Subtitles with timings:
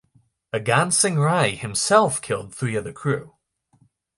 [0.51, 3.35] Agansing Rai himself killed three of the crew.